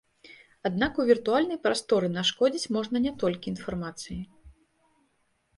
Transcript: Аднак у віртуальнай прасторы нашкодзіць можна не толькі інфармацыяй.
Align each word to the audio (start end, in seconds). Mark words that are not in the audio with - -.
Аднак 0.67 0.91
у 1.01 1.03
віртуальнай 1.09 1.59
прасторы 1.67 2.09
нашкодзіць 2.17 2.71
можна 2.79 2.97
не 3.05 3.13
толькі 3.25 3.45
інфармацыяй. 3.55 4.23